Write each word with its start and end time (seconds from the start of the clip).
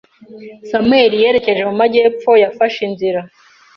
Samuelyerekeje 0.69 1.61
mumajyepfoYafashe 1.69 2.79
inzira 2.89 3.21